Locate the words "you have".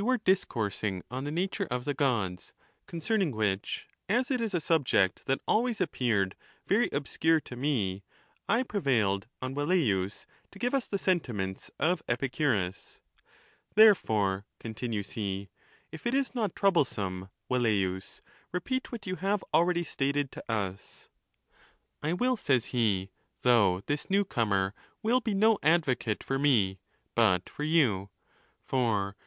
19.04-19.42